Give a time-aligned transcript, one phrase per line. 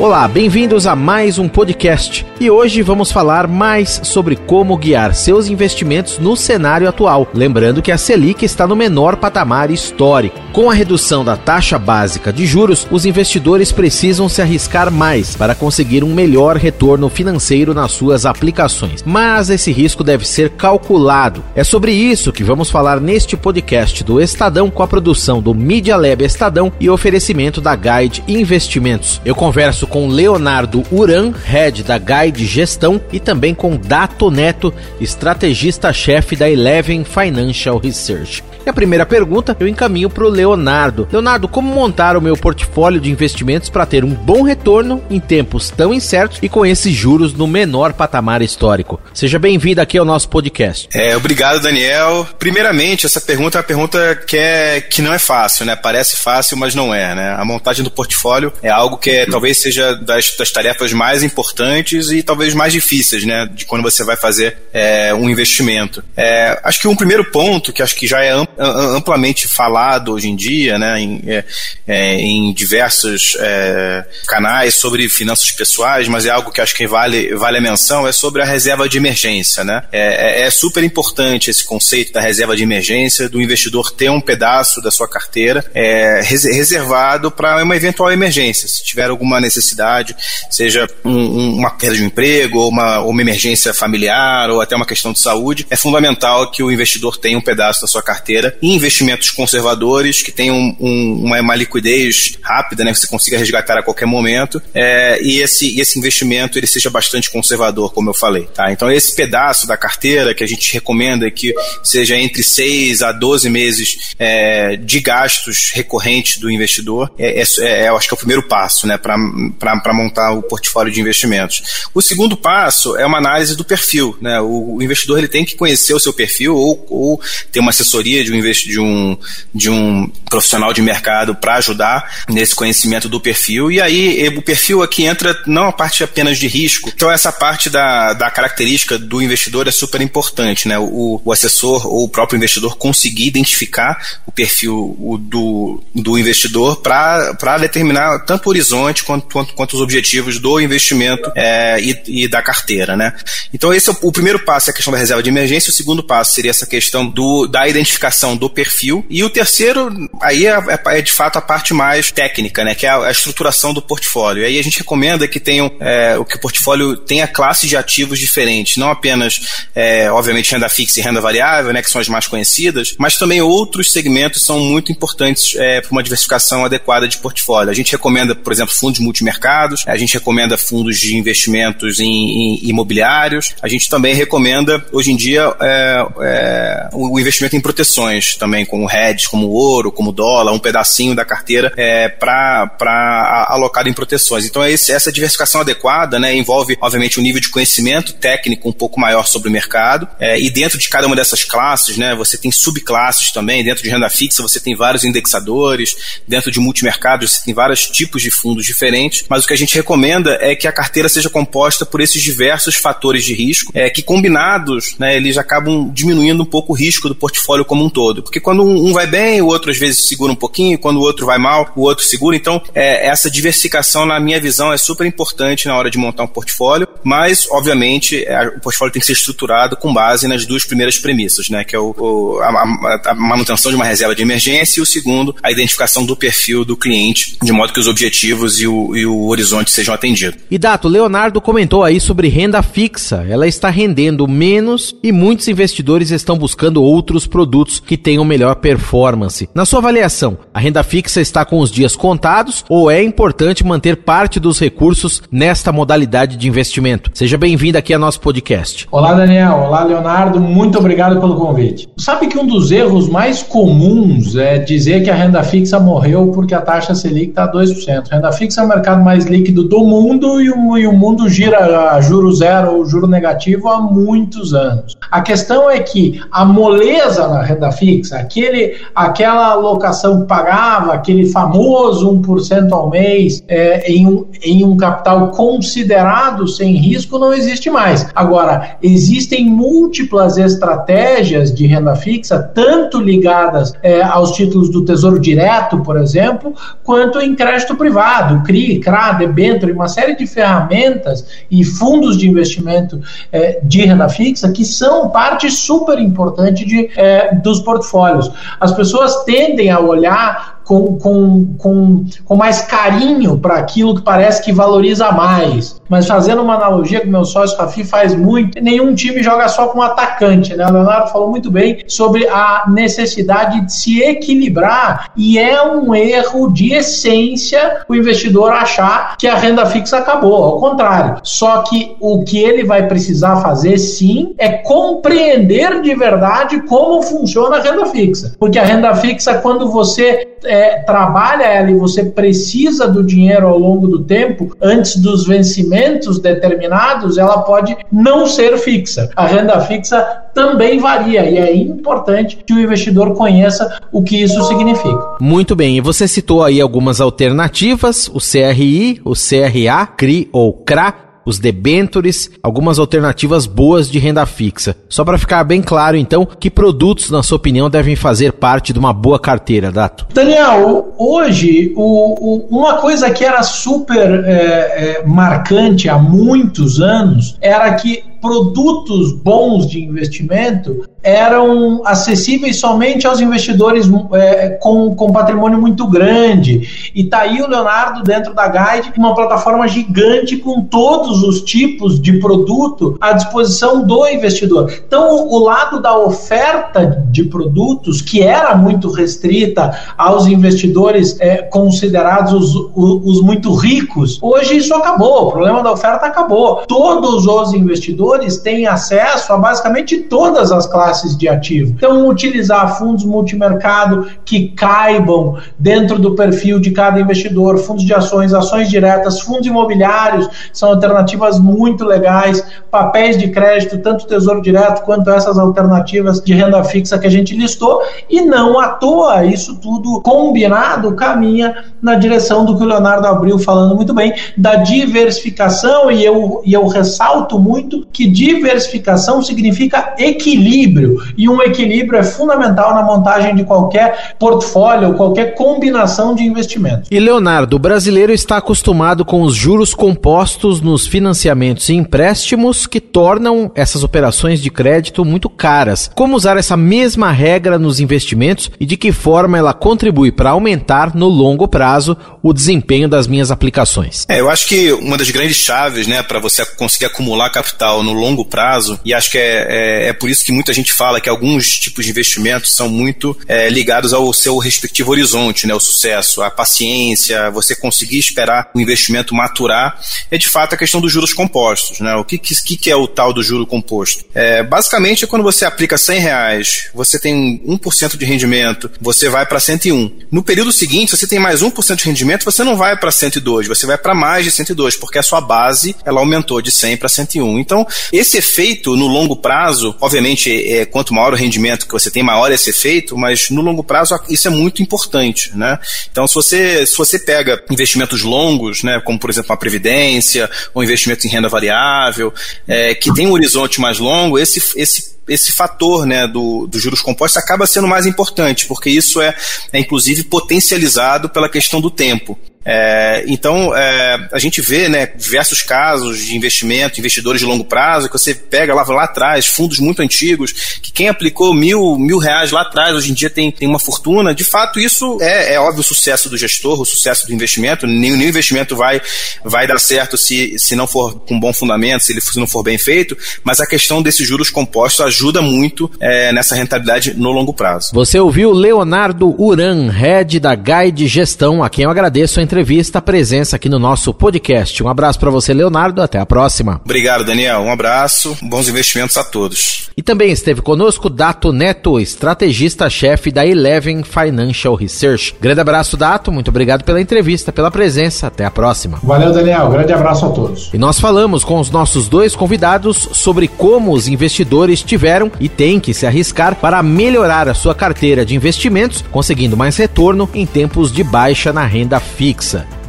[0.00, 2.24] Olá, bem-vindos a mais um podcast.
[2.40, 7.28] E hoje vamos falar mais sobre como guiar seus investimentos no cenário atual.
[7.34, 10.40] Lembrando que a Selic está no menor patamar histórico.
[10.54, 15.54] Com a redução da taxa básica de juros, os investidores precisam se arriscar mais para
[15.54, 19.04] conseguir um melhor retorno financeiro nas suas aplicações.
[19.04, 21.44] Mas esse risco deve ser calculado.
[21.54, 25.98] É sobre isso que vamos falar neste podcast do Estadão com a produção do Media
[25.98, 29.20] Lab Estadão e oferecimento da Guide Investimentos.
[29.26, 36.36] Eu converso com Leonardo Uran, head da Guide Gestão, e também com Dato Neto, estrategista-chefe
[36.36, 38.49] da Eleven Financial Research.
[38.64, 41.08] E a primeira pergunta eu encaminho para o Leonardo.
[41.10, 45.70] Leonardo, como montar o meu portfólio de investimentos para ter um bom retorno em tempos
[45.70, 49.00] tão incertos e com esses juros no menor patamar histórico?
[49.14, 50.88] Seja bem-vindo aqui ao nosso podcast.
[50.92, 52.28] É, obrigado, Daniel.
[52.38, 55.74] Primeiramente, essa pergunta é uma pergunta que, é, que não é fácil, né?
[55.74, 57.34] Parece fácil, mas não é, né?
[57.38, 62.10] A montagem do portfólio é algo que é, talvez seja das, das tarefas mais importantes
[62.10, 63.48] e talvez mais difíceis, né?
[63.52, 66.04] De quando você vai fazer é, um investimento.
[66.16, 70.36] É, acho que um primeiro ponto, que acho que já é amplamente falado hoje em
[70.36, 71.44] dia, né, em, é,
[71.86, 77.34] é, em diversos é, canais sobre finanças pessoais, mas é algo que acho que vale,
[77.34, 79.64] vale a menção, é sobre a reserva de emergência.
[79.64, 79.82] Né?
[79.92, 84.20] É, é, é super importante esse conceito da reserva de emergência, do investidor ter um
[84.20, 90.16] pedaço da sua carteira é, reservado para uma eventual emergência, se tiver alguma necessidade,
[90.50, 94.76] seja um, um, uma perda de um emprego, ou uma, uma emergência familiar, ou até
[94.76, 98.39] uma questão de saúde, é fundamental que o investidor tenha um pedaço da sua carteira
[98.40, 103.38] carteira em investimentos conservadores que tenham um, uma, uma, liquidez rápida, né, que você consiga
[103.38, 108.14] resgatar a qualquer momento, é, e esse, esse investimento ele seja bastante conservador, como eu
[108.14, 108.48] falei.
[108.54, 108.72] Tá?
[108.72, 113.50] Então, esse pedaço da carteira que a gente recomenda que seja entre 6 a 12
[113.50, 118.18] meses é, de gastos recorrentes do investidor, é, é, é, eu acho que é o
[118.18, 121.62] primeiro passo né, para montar o portfólio de investimentos.
[121.94, 124.16] O segundo passo é uma análise do perfil.
[124.20, 124.40] Né?
[124.40, 127.20] O, o investidor ele tem que conhecer o seu perfil ou, ou
[127.50, 129.18] ter uma assessoria de de um, de um,
[129.54, 133.70] de um profissional de mercado para ajudar nesse conhecimento do perfil.
[133.70, 136.90] E aí o perfil aqui entra não a parte apenas de risco.
[136.94, 140.78] Então essa parte da, da característica do investidor é super importante, né?
[140.78, 146.76] O, o assessor ou o próprio investidor conseguir identificar o perfil o, do, do investidor
[146.80, 152.28] para determinar tanto o horizonte quanto, quanto, quanto os objetivos do investimento é, e, e,
[152.28, 153.14] da carteira, né?
[153.52, 155.70] Então esse é o, o primeiro passo é a questão da reserva de emergência.
[155.70, 159.04] O segundo passo seria essa questão do, da identificação do perfil.
[159.08, 162.74] E o terceiro, aí é, é, é, de fato a parte mais técnica, né?
[162.74, 164.42] Que é a, a estruturação do portfólio.
[164.42, 167.76] E aí a gente recomenda que tenham é, o que o portfólio tenha classes de
[167.76, 169.40] ativos diferentes, não apenas,
[169.74, 171.82] é, obviamente, renda fixa e renda variável, né?
[171.82, 176.02] Que são as mais conhecidas, mas também outros segmentos são muito importantes é, para uma
[176.02, 177.70] diversificação adequada de portfólio.
[177.70, 182.68] A gente recomenda, por exemplo, fundos multimercados, a gente recomenda fundos de investimentos em, em
[182.68, 188.36] imobiliários, a gente também recomenda, hoje em dia, é, é, o investimento em proteções ações
[188.36, 193.92] também, como hedge, como ouro, como dólar, um pedacinho da carteira é, para alocar em
[193.92, 194.44] proteções.
[194.44, 198.98] Então, esse, essa diversificação adequada né, envolve, obviamente, um nível de conhecimento técnico um pouco
[198.98, 200.08] maior sobre o mercado.
[200.18, 203.62] É, e dentro de cada uma dessas classes, né, você tem subclasses também.
[203.64, 206.20] Dentro de renda fixa, você tem vários indexadores.
[206.26, 209.24] Dentro de multimercados, você tem vários tipos de fundos diferentes.
[209.28, 212.74] Mas o que a gente recomenda é que a carteira seja composta por esses diversos
[212.74, 217.14] fatores de risco, é, que combinados, né, eles acabam diminuindo um pouco o risco do
[217.14, 218.22] portfólio como um todo todo.
[218.22, 221.26] Porque quando um, vai bem, o outro às vezes segura um pouquinho, quando o outro
[221.26, 222.34] vai mal, o outro segura.
[222.34, 226.26] Então, é, essa diversificação, na minha visão, é super importante na hora de montar um
[226.26, 230.98] portfólio, mas, obviamente, é, o portfólio tem que ser estruturado com base nas duas primeiras
[230.98, 231.62] premissas, né?
[231.62, 235.36] Que é o, o a, a, manutenção de uma reserva de emergência e o segundo,
[235.42, 239.26] a identificação do perfil do cliente, de modo que os objetivos e o, e o
[239.26, 240.40] horizonte sejam atendidos.
[240.50, 243.26] E Dato, Leonardo comentou aí sobre renda fixa.
[243.28, 249.48] Ela está rendendo menos e muitos investidores estão buscando outros produtos que tenham melhor performance.
[249.52, 253.96] Na sua avaliação, a renda fixa está com os dias contados ou é importante manter
[253.96, 257.10] parte dos recursos nesta modalidade de investimento?
[257.12, 258.86] Seja bem-vindo aqui ao nosso podcast.
[258.92, 259.64] Olá, Daniel.
[259.66, 260.38] Olá, Leonardo.
[260.38, 261.88] Muito obrigado pelo convite.
[261.98, 266.54] Sabe que um dos erros mais comuns é dizer que a renda fixa morreu porque
[266.54, 268.04] a taxa Selic está 2%.
[268.08, 272.00] A renda fixa é o mercado mais líquido do mundo e o mundo gira a
[272.00, 274.96] juro zero ou juro negativo há muitos anos.
[275.10, 281.26] A questão é que a moleza na renda fixa, aquele, aquela alocação que pagava, aquele
[281.26, 287.70] famoso 1% ao mês é, em, um, em um capital considerado sem risco, não existe
[287.70, 288.08] mais.
[288.14, 295.80] Agora, existem múltiplas estratégias de renda fixa, tanto ligadas é, aos títulos do Tesouro Direto,
[295.80, 302.16] por exemplo, quanto em crédito privado, CRI, CRA, debênture, uma série de ferramentas e fundos
[302.16, 303.00] de investimento
[303.32, 308.30] é, de renda fixa que são parte super importante de, é, dos portfólios.
[308.58, 314.40] As pessoas tendem a olhar com, com, com, com mais carinho para aquilo que parece
[314.40, 315.80] que valoriza mais.
[315.88, 319.82] Mas fazendo uma analogia que meu sócio Rafi faz muito, nenhum time joga só com
[319.82, 320.64] atacante, né?
[320.64, 326.52] O Leonardo falou muito bem sobre a necessidade de se equilibrar e é um erro
[326.52, 331.16] de essência o investidor achar que a renda fixa acabou, ao contrário.
[331.24, 337.56] Só que o que ele vai precisar fazer sim é compreender de verdade como funciona
[337.56, 338.36] a renda fixa.
[338.38, 343.58] Porque a renda fixa, quando você é, trabalha ela e você precisa do dinheiro ao
[343.58, 349.10] longo do tempo, antes dos vencimentos determinados, ela pode não ser fixa.
[349.16, 350.00] A renda fixa
[350.34, 355.16] também varia e é importante que o investidor conheça o que isso significa.
[355.20, 361.09] Muito bem, e você citou aí algumas alternativas, o CRI, o CRA, CRI ou CRA
[361.30, 364.76] os debentures, algumas alternativas boas de renda fixa.
[364.88, 368.78] Só para ficar bem claro, então, que produtos, na sua opinião, devem fazer parte de
[368.78, 370.06] uma boa carteira, Dato?
[370.12, 377.38] Daniel, hoje, o, o, uma coisa que era super é, é, marcante há muitos anos
[377.40, 385.58] era que produtos bons de investimento eram acessíveis somente aos investidores é, com, com patrimônio
[385.58, 386.90] muito grande.
[386.94, 392.00] E tá aí o Leonardo dentro da Guide, uma plataforma gigante com todos os tipos
[392.00, 394.72] de produto à disposição do investidor.
[394.86, 402.54] Então, o, lado da oferta de produtos, que era muito restrita aos investidores é, considerados
[402.54, 405.28] os, os, muito ricos, hoje isso acabou.
[405.28, 406.62] O problema da oferta acabou.
[406.68, 411.74] Todos os investidores têm acesso a basicamente todas as classes de ativo.
[411.76, 418.34] Então, utilizar fundos multimercado que caibam dentro do perfil de cada investidor, fundos de ações,
[418.34, 425.10] ações diretas, fundos imobiliários, são alternativas muito legais, papéis de crédito, tanto Tesouro Direto quanto
[425.10, 430.00] essas alternativas de renda fixa que a gente listou, e não à toa, isso tudo
[430.00, 436.04] combinado caminha na direção do que o Leonardo abriu falando muito bem, da diversificação, e
[436.04, 440.79] eu, e eu ressalto muito que diversificação significa equilíbrio,
[441.16, 446.88] e um equilíbrio é fundamental na montagem de qualquer portfólio, qualquer combinação de investimentos.
[446.90, 452.80] E Leonardo, o brasileiro está acostumado com os juros compostos nos financiamentos e empréstimos que
[452.80, 455.90] tornam essas operações de crédito muito caras.
[455.94, 460.94] Como usar essa mesma regra nos investimentos e de que forma ela contribui para aumentar
[460.94, 464.06] no longo prazo o desempenho das minhas aplicações?
[464.08, 467.90] É, eu acho que uma das grandes chaves, né, para você conseguir acumular capital no
[467.92, 471.00] no longo prazo, e acho que é, é, é, por isso que muita gente fala
[471.00, 475.60] que alguns tipos de investimentos são muito é, ligados ao seu respectivo horizonte, né, o
[475.60, 479.80] sucesso, a paciência, você conseguir esperar o investimento maturar,
[480.10, 481.80] é de fato a questão dos juros compostos.
[481.80, 481.94] Né?
[481.94, 484.04] O que, que, que é o tal do juro composto?
[484.14, 489.26] É, basicamente é quando você aplica 100 reais, você tem 1% de rendimento, você vai
[489.26, 489.98] para 101.
[490.10, 493.66] No período seguinte, você tem mais 1% de rendimento, você não vai para 102, você
[493.66, 497.38] vai para mais de 102, porque a sua base ela aumentou de 100 para 101.
[497.38, 502.02] Então, esse efeito no longo prazo, obviamente, é, quanto maior o rendimento que você tem,
[502.02, 505.58] maior é esse efeito, mas no longo prazo isso é muito importante, né?
[505.90, 510.62] Então, se você, se você pega investimentos longos, né, como por exemplo uma previdência ou
[510.62, 512.12] investimento em renda variável,
[512.46, 516.80] é, que tem um horizonte mais longo, esse, esse esse fator né, do, dos juros
[516.80, 519.12] compostos acaba sendo mais importante, porque isso é,
[519.52, 522.16] é inclusive potencializado pela questão do tempo.
[522.44, 527.88] É, então, é, a gente vê né, diversos casos de investimento, investidores de longo prazo,
[527.88, 530.32] que você pega lá, lá atrás, fundos muito antigos,
[530.62, 534.14] que quem aplicou mil, mil reais lá atrás, hoje em dia tem, tem uma fortuna.
[534.14, 537.66] De fato, isso é, é óbvio o sucesso do gestor, o sucesso do investimento.
[537.66, 538.80] Nenhum, nenhum investimento vai,
[539.22, 542.42] vai dar certo se, se não for com bom fundamento, se ele se não for
[542.42, 547.34] bem feito, mas a questão desses juros compostos ajuda muito é, nessa rentabilidade no longo
[547.34, 547.70] prazo.
[547.74, 552.82] Você ouviu Leonardo Uran, head da Guide Gestão, a quem eu agradeço a entrevista, a
[552.82, 554.62] presença aqui no nosso podcast.
[554.62, 555.82] Um abraço para você, Leonardo.
[555.82, 556.60] Até a próxima.
[556.64, 557.40] Obrigado, Daniel.
[557.40, 558.16] Um abraço.
[558.22, 559.68] Bons investimentos a todos.
[559.76, 565.16] E também esteve conosco Dato Neto, estrategista-chefe da Eleven Financial Research.
[565.20, 566.12] Grande abraço, Dato.
[566.12, 568.06] Muito obrigado pela entrevista, pela presença.
[568.06, 568.78] Até a próxima.
[568.82, 569.50] Valeu, Daniel.
[569.50, 570.50] Grande abraço a todos.
[570.54, 575.58] E nós falamos com os nossos dois convidados sobre como os investidores tiveram e têm
[575.58, 580.70] que se arriscar para melhorar a sua carteira de investimentos, conseguindo mais retorno em tempos
[580.70, 582.19] de baixa na renda fixa.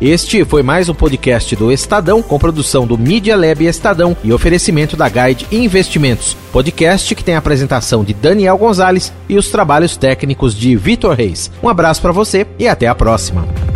[0.00, 4.96] Este foi mais um podcast do Estadão, com produção do Media Lab Estadão e oferecimento
[4.96, 6.36] da Guide Investimentos.
[6.52, 11.50] Podcast que tem a apresentação de Daniel Gonzalez e os trabalhos técnicos de Vitor Reis.
[11.62, 13.69] Um abraço para você e até a próxima.